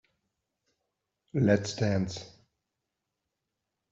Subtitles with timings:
[1.35, 2.25] Let's dance.